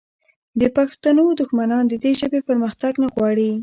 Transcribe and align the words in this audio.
د 0.59 0.61
پښتنو 0.77 1.23
دښمنان 1.39 1.83
د 1.87 1.93
دې 2.03 2.11
ژبې 2.21 2.39
پرمختګ 2.49 2.93
نه 3.01 3.07
غواړي 3.13 3.51